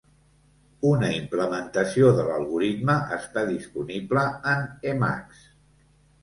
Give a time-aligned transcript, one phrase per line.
[0.91, 5.45] Una implementació de l'algoritme està disponible en Emacs.